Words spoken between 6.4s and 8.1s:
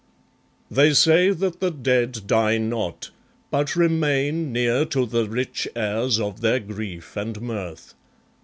their grief and mirth.